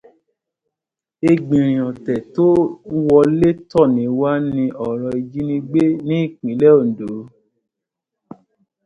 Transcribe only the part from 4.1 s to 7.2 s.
wá ni ọ̀rọ̀ ìjínigbé ní ìpínlẹ̀ Ondo.